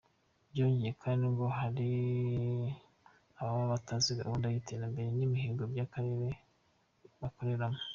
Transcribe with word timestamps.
Byongeye 0.51 0.91
kandi 1.03 1.23
ngo 1.33 1.45
hari 1.57 1.89
ababa 3.39 3.71
batazi 3.73 4.11
gahunda 4.19 4.53
yiterambere 4.53 5.07
nimihigo 5.17 5.63
byakarere 5.71 6.29
bakoreramo. 7.21 7.81